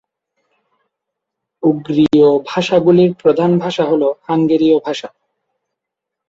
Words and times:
উগ্রীয় 1.63 2.29
ভাষাগুলির 2.47 3.11
প্রধান 3.13 3.51
ভাষা 3.57 3.83
হল 3.85 4.03
হাঙ্গেরীয় 4.27 4.77
ভাষা। 4.85 5.09